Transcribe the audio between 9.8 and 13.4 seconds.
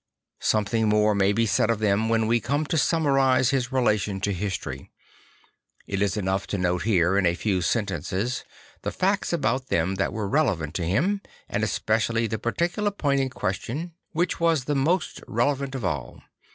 that were relevant to him, and especially the particular point no\v in